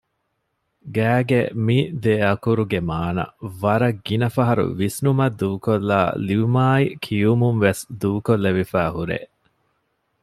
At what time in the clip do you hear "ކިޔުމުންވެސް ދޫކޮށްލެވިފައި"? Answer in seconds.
7.03-8.91